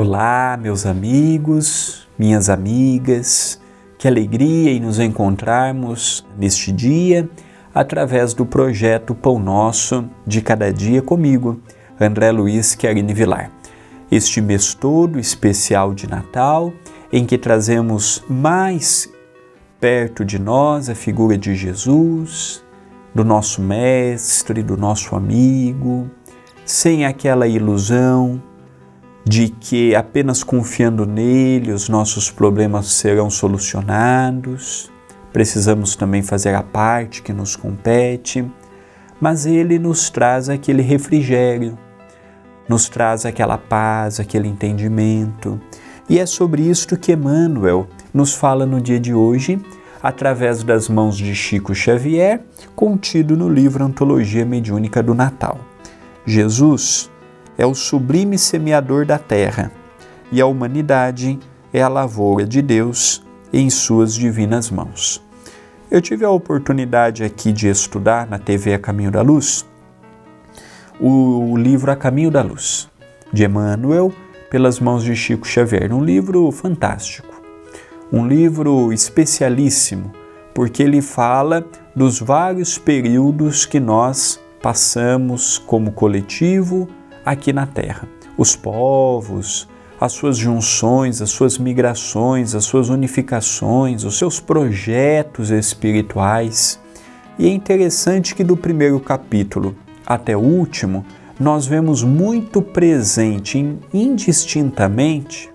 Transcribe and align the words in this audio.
Olá, 0.00 0.56
meus 0.56 0.86
amigos, 0.86 2.06
minhas 2.16 2.48
amigas, 2.48 3.60
que 3.98 4.06
alegria 4.06 4.70
em 4.70 4.78
nos 4.78 5.00
encontrarmos 5.00 6.24
neste 6.38 6.70
dia 6.70 7.28
através 7.74 8.32
do 8.32 8.46
projeto 8.46 9.12
Pão 9.12 9.40
Nosso 9.40 10.08
de 10.24 10.40
Cada 10.40 10.72
Dia 10.72 11.02
comigo, 11.02 11.60
André 12.00 12.30
Luiz 12.30 12.76
Querini 12.76 13.12
Vilar. 13.12 13.50
Este 14.08 14.40
mês 14.40 14.72
todo 14.72 15.18
especial 15.18 15.92
de 15.92 16.08
Natal, 16.08 16.72
em 17.12 17.26
que 17.26 17.36
trazemos 17.36 18.22
mais 18.28 19.12
perto 19.80 20.24
de 20.24 20.38
nós 20.38 20.88
a 20.88 20.94
figura 20.94 21.36
de 21.36 21.56
Jesus, 21.56 22.64
do 23.12 23.24
nosso 23.24 23.60
Mestre, 23.60 24.62
do 24.62 24.76
nosso 24.76 25.16
amigo, 25.16 26.08
sem 26.64 27.04
aquela 27.04 27.48
ilusão 27.48 28.40
de 29.24 29.48
que 29.48 29.94
apenas 29.94 30.42
confiando 30.42 31.04
nele 31.04 31.72
os 31.72 31.88
nossos 31.88 32.30
problemas 32.30 32.86
serão 32.86 33.28
solucionados. 33.28 34.90
Precisamos 35.32 35.94
também 35.94 36.22
fazer 36.22 36.54
a 36.54 36.62
parte 36.62 37.22
que 37.22 37.32
nos 37.32 37.54
compete, 37.54 38.44
mas 39.20 39.46
ele 39.46 39.78
nos 39.78 40.08
traz 40.08 40.48
aquele 40.48 40.82
refrigério, 40.82 41.76
nos 42.68 42.88
traz 42.88 43.26
aquela 43.26 43.58
paz, 43.58 44.18
aquele 44.18 44.48
entendimento. 44.48 45.60
E 46.08 46.18
é 46.18 46.24
sobre 46.24 46.62
isto 46.62 46.96
que 46.96 47.12
Emmanuel 47.12 47.86
nos 48.14 48.34
fala 48.34 48.64
no 48.64 48.80
dia 48.80 48.98
de 48.98 49.12
hoje, 49.12 49.60
através 50.02 50.62
das 50.62 50.88
mãos 50.88 51.16
de 51.16 51.34
Chico 51.34 51.74
Xavier, 51.74 52.40
contido 52.74 53.36
no 53.36 53.48
livro 53.48 53.84
Antologia 53.84 54.46
Mediúnica 54.46 55.02
do 55.02 55.12
Natal. 55.12 55.58
Jesus 56.24 57.10
é 57.58 57.66
o 57.66 57.74
sublime 57.74 58.38
semeador 58.38 59.04
da 59.04 59.18
terra 59.18 59.72
e 60.30 60.40
a 60.40 60.46
humanidade 60.46 61.38
é 61.72 61.82
a 61.82 61.88
lavoura 61.88 62.46
de 62.46 62.62
Deus 62.62 63.22
em 63.52 63.68
suas 63.68 64.14
divinas 64.14 64.70
mãos. 64.70 65.20
Eu 65.90 66.00
tive 66.00 66.24
a 66.24 66.30
oportunidade 66.30 67.24
aqui 67.24 67.52
de 67.52 67.68
estudar 67.68 68.28
na 68.28 68.38
TV 68.38 68.74
A 68.74 68.78
Caminho 68.78 69.10
da 69.10 69.22
Luz 69.22 69.66
o 71.00 71.56
livro 71.56 71.92
A 71.92 71.96
Caminho 71.96 72.30
da 72.30 72.42
Luz, 72.42 72.88
de 73.32 73.44
Emmanuel, 73.44 74.12
pelas 74.50 74.80
mãos 74.80 75.04
de 75.04 75.14
Chico 75.14 75.46
Xavier. 75.46 75.92
Um 75.92 76.02
livro 76.02 76.50
fantástico, 76.50 77.40
um 78.12 78.26
livro 78.26 78.92
especialíssimo, 78.92 80.12
porque 80.52 80.82
ele 80.82 81.00
fala 81.00 81.64
dos 81.94 82.18
vários 82.18 82.78
períodos 82.78 83.64
que 83.64 83.78
nós 83.78 84.40
passamos 84.60 85.56
como 85.58 85.92
coletivo 85.92 86.88
aqui 87.32 87.52
na 87.52 87.66
Terra. 87.66 88.08
Os 88.36 88.56
povos, 88.56 89.68
as 90.00 90.12
suas 90.12 90.38
junções, 90.38 91.20
as 91.20 91.30
suas 91.30 91.58
migrações, 91.58 92.54
as 92.54 92.64
suas 92.64 92.88
unificações, 92.88 94.04
os 94.04 94.16
seus 94.16 94.40
projetos 94.40 95.50
espirituais. 95.50 96.80
E 97.38 97.46
é 97.46 97.50
interessante 97.50 98.34
que 98.34 98.42
do 98.42 98.56
primeiro 98.56 98.98
capítulo 98.98 99.76
até 100.06 100.34
o 100.34 100.40
último, 100.40 101.04
nós 101.38 101.66
vemos 101.66 102.02
muito 102.02 102.62
presente 102.62 103.76
indistintamente 103.92 105.50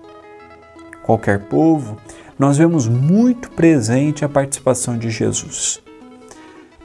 qualquer 1.02 1.40
povo, 1.40 1.96
nós 2.38 2.56
vemos 2.56 2.86
muito 2.88 3.50
presente 3.50 4.24
a 4.24 4.28
participação 4.28 4.96
de 4.96 5.10
Jesus. 5.10 5.82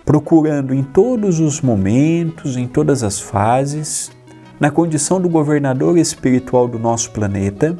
Procurando 0.03 0.73
em 0.73 0.83
todos 0.83 1.39
os 1.39 1.61
momentos, 1.61 2.57
em 2.57 2.67
todas 2.67 3.03
as 3.03 3.19
fases, 3.19 4.11
na 4.59 4.69
condição 4.69 5.21
do 5.21 5.29
governador 5.29 5.97
espiritual 5.97 6.67
do 6.67 6.77
nosso 6.77 7.11
planeta, 7.11 7.77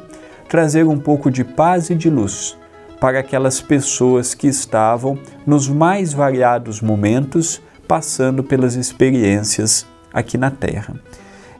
trazer 0.48 0.86
um 0.86 0.98
pouco 0.98 1.30
de 1.30 1.44
paz 1.44 1.90
e 1.90 1.94
de 1.94 2.08
luz 2.08 2.56
para 3.00 3.20
aquelas 3.20 3.60
pessoas 3.60 4.34
que 4.34 4.46
estavam 4.46 5.18
nos 5.46 5.68
mais 5.68 6.12
variados 6.12 6.80
momentos 6.80 7.60
passando 7.88 8.44
pelas 8.44 8.74
experiências 8.74 9.86
aqui 10.12 10.38
na 10.38 10.50
Terra. 10.50 10.94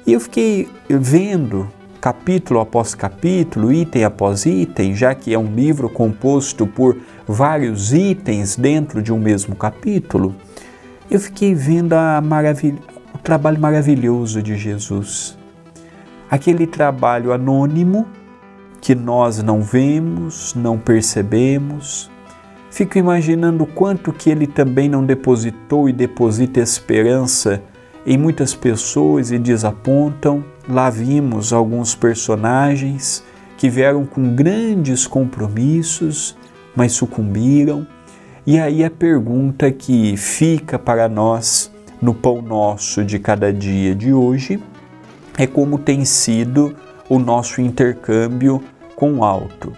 E 0.06 0.12
eu 0.12 0.20
fiquei 0.20 0.69
vendo 0.88 1.69
capítulo 2.00 2.60
após 2.60 2.94
capítulo, 2.94 3.72
item 3.72 4.04
após 4.04 4.47
item, 4.47 4.94
já 4.94 5.14
que 5.14 5.34
é 5.34 5.38
um 5.38 5.54
livro 5.54 5.88
composto 5.88 6.66
por 6.66 6.97
vários 7.26 7.92
itens 7.92 8.56
dentro 8.56 9.02
de 9.02 9.12
um 9.12 9.19
mesmo 9.19 9.54
capítulo, 9.54 10.34
eu 11.10 11.20
fiquei 11.20 11.54
vendo 11.54 11.92
a 11.92 12.20
maravilha, 12.20 12.78
trabalho 13.22 13.60
maravilhoso 13.60 14.42
de 14.42 14.56
Jesus. 14.56 15.36
Aquele 16.31 16.66
trabalho 16.66 17.32
anônimo 17.32 18.06
que 18.81 18.94
nós 18.94 19.42
não 19.42 19.62
vemos, 19.62 20.54
não 20.54 20.78
percebemos. 20.78 22.10
Fico 22.70 22.98
imaginando 22.98 23.66
quanto 23.66 24.12
que 24.12 24.31
ele 24.31 24.47
também 24.47 24.88
não 24.88 25.04
depositou 25.04 25.88
e 25.88 25.92
deposita 25.92 26.60
esperança 26.60 27.62
em 28.06 28.16
muitas 28.16 28.54
pessoas 28.54 29.31
e 29.31 29.38
desapontam. 29.38 30.44
Lá 30.69 30.88
vimos 30.88 31.52
alguns 31.52 31.94
personagens 31.94 33.25
que 33.58 33.69
vieram 33.69 34.06
com 34.06 34.34
grandes 34.34 35.06
compromissos, 35.06 36.37
mas 36.75 36.92
sucumbiram. 36.92 37.87
E 38.47 38.58
aí 38.58 38.82
a 38.82 38.91
pergunta 38.91 39.70
que 39.70 40.16
fica 40.16 40.78
para 40.78 41.08
nós 41.08 41.70
no 42.00 42.15
pão 42.15 42.41
nosso 42.41 43.05
de 43.05 43.19
cada 43.19 43.53
dia 43.53 43.94
de 43.94 44.12
hoje 44.12 44.62
é 45.37 45.47
como 45.47 45.78
tem 45.78 46.05
sido 46.05 46.75
o 47.09 47.19
nosso 47.19 47.61
intercâmbio 47.61 48.62
com 48.97 49.15
o 49.15 49.25
alto. 49.25 49.72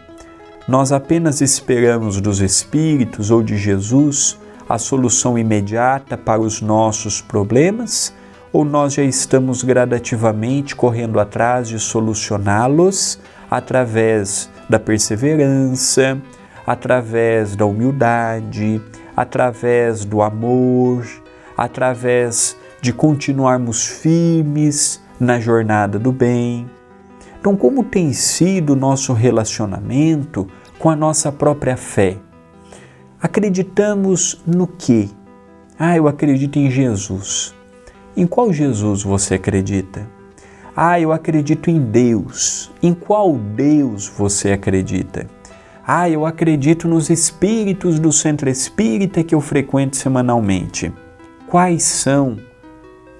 Nós 0.68 0.92
apenas 0.92 1.40
esperamos 1.40 2.20
dos 2.20 2.40
Espíritos 2.40 3.30
ou 3.30 3.42
de 3.42 3.56
Jesus 3.56 4.38
a 4.68 4.78
solução 4.78 5.36
imediata 5.36 6.16
para 6.16 6.40
os 6.40 6.60
nossos 6.60 7.20
problemas 7.20 8.14
ou 8.52 8.64
nós 8.64 8.94
já 8.94 9.02
estamos 9.02 9.62
gradativamente 9.62 10.76
correndo 10.76 11.18
atrás 11.18 11.68
de 11.68 11.78
solucioná-los 11.78 13.18
através 13.50 14.50
da 14.68 14.78
perseverança, 14.78 16.18
através 16.66 17.56
da 17.56 17.64
humildade, 17.64 18.80
através 19.16 20.04
do 20.04 20.22
amor, 20.22 21.06
através 21.56 22.56
de 22.80 22.92
continuarmos 22.92 23.86
firmes 23.86 25.00
na 25.18 25.38
jornada 25.38 25.98
do 25.98 26.10
bem. 26.10 26.68
Então, 27.38 27.56
como 27.56 27.84
tem 27.84 28.12
sido 28.12 28.72
o 28.72 28.76
nosso 28.76 29.12
relacionamento 29.12 30.48
com 30.78 30.90
a 30.90 30.96
nossa 30.96 31.30
própria 31.30 31.76
fé? 31.76 32.16
Acreditamos 33.20 34.42
no 34.44 34.66
que? 34.66 35.10
Ah, 35.78 35.96
eu 35.96 36.08
acredito 36.08 36.58
em 36.58 36.70
Jesus. 36.70 37.54
Em 38.16 38.26
qual 38.26 38.52
Jesus 38.52 39.04
você 39.04 39.34
acredita? 39.34 40.08
Ah, 40.74 40.98
eu 40.98 41.12
acredito 41.12 41.70
em 41.70 41.80
Deus. 41.80 42.70
Em 42.82 42.92
qual 42.92 43.36
Deus 43.36 44.08
você 44.08 44.50
acredita? 44.50 45.26
Ah, 45.86 46.10
eu 46.10 46.26
acredito 46.26 46.88
nos 46.88 47.10
espíritos 47.10 47.98
do 47.98 48.12
centro 48.12 48.48
espírita 48.48 49.22
que 49.22 49.34
eu 49.34 49.40
frequento 49.40 49.96
semanalmente 49.96 50.92
quais 51.52 51.82
são, 51.82 52.38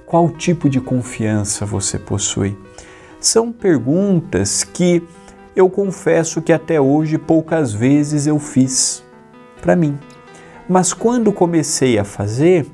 qual 0.07 0.31
tipo 0.31 0.67
de 0.67 0.81
confiança 0.81 1.67
você 1.67 1.99
possui. 1.99 2.57
São 3.21 3.53
perguntas 3.53 4.65
que 4.65 5.03
eu 5.55 5.69
confesso 5.69 6.41
que 6.41 6.51
até 6.51 6.81
hoje 6.81 7.19
poucas 7.19 7.75
vezes 7.75 8.27
eu 8.27 8.39
fiz 8.39 9.05
para 9.61 9.77
mim. 9.77 9.99
Mas 10.67 10.95
quando 10.95 11.31
comecei 11.31 11.99
a 11.99 12.05
fazer, 12.05 12.65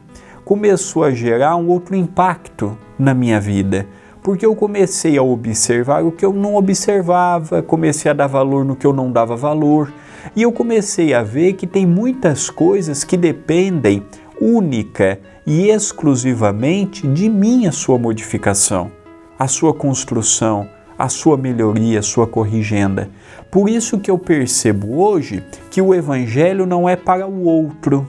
começou 0.45 1.03
a 1.03 1.11
gerar 1.11 1.57
um 1.57 1.67
outro 1.67 1.97
impacto 1.97 2.79
na 2.97 3.13
minha 3.13 3.41
vida, 3.41 3.85
porque 4.23 4.47
eu 4.47 4.55
comecei 4.55 5.19
a 5.19 5.25
observar 5.25 6.05
o 6.05 6.13
que 6.13 6.25
eu 6.25 6.33
não 6.33 6.55
observava, 6.55 7.65
comecei 7.65 8.09
a 8.09 8.15
dar 8.15 8.29
valor 8.29 8.65
no 8.65 8.77
que 8.77 8.87
eu 8.87 8.93
não 8.93 9.11
dava 9.11 9.35
valor, 9.35 9.93
e 10.37 10.43
eu 10.43 10.53
comecei 10.53 11.13
a 11.15 11.25
ver 11.25 11.55
que 11.55 11.67
tem 11.67 11.85
muitas 11.85 12.49
coisas 12.49 13.03
que 13.03 13.17
dependem 13.17 14.05
única 14.41 15.19
e 15.49 15.71
exclusivamente 15.71 17.09
de 17.09 17.27
mim 17.27 17.67
a 17.67 17.73
sua 17.73 17.99
modificação, 17.99 18.93
a 19.39 19.49
sua 19.49 19.73
construção, 19.73 20.69
a 20.99 21.09
sua 21.09 21.39
melhoria, 21.39 22.01
a 22.01 22.03
sua 22.03 22.27
corrigenda. 22.27 23.09
Por 23.51 23.67
isso 23.67 23.99
que 23.99 24.11
eu 24.11 24.19
percebo 24.19 25.01
hoje 25.01 25.43
que 25.71 25.81
o 25.81 25.95
evangelho 25.95 26.67
não 26.67 26.87
é 26.87 26.97
para 26.97 27.27
o 27.27 27.45
outro. 27.45 28.07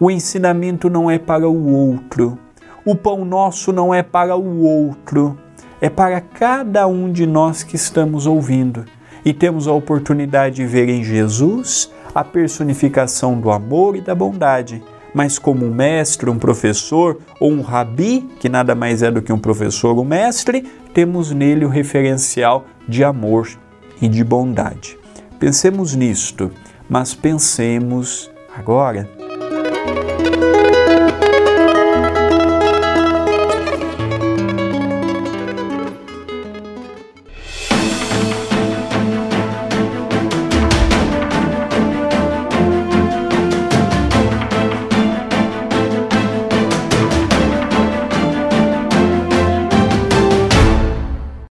O 0.00 0.10
ensinamento 0.10 0.88
não 0.88 1.10
é 1.10 1.18
para 1.18 1.46
o 1.46 1.70
outro. 1.70 2.38
O 2.82 2.96
pão 2.96 3.26
nosso 3.26 3.70
não 3.70 3.92
é 3.92 4.02
para 4.02 4.34
o 4.34 4.62
outro. 4.62 5.38
É 5.82 5.90
para 5.90 6.18
cada 6.18 6.86
um 6.86 7.12
de 7.12 7.26
nós 7.26 7.62
que 7.62 7.76
estamos 7.76 8.26
ouvindo. 8.26 8.86
E 9.22 9.34
temos 9.34 9.68
a 9.68 9.72
oportunidade 9.72 10.56
de 10.56 10.64
ver 10.64 10.88
em 10.88 11.04
Jesus 11.04 11.92
a 12.14 12.24
personificação 12.24 13.38
do 13.38 13.50
amor 13.50 13.96
e 13.96 14.00
da 14.00 14.14
bondade 14.14 14.82
mas 15.14 15.38
como 15.38 15.66
um 15.66 15.74
mestre, 15.74 16.30
um 16.30 16.38
professor 16.38 17.18
ou 17.40 17.50
um 17.50 17.60
rabi, 17.60 18.28
que 18.38 18.48
nada 18.48 18.74
mais 18.74 19.02
é 19.02 19.10
do 19.10 19.22
que 19.22 19.32
um 19.32 19.38
professor 19.38 19.96
ou 19.96 20.04
mestre, 20.04 20.66
temos 20.92 21.30
nele 21.32 21.64
o 21.64 21.68
referencial 21.68 22.64
de 22.88 23.04
amor 23.04 23.48
e 24.00 24.08
de 24.08 24.22
bondade. 24.22 24.98
Pensemos 25.38 25.94
nisto, 25.94 26.50
mas 26.88 27.14
pensemos 27.14 28.30
agora 28.56 29.08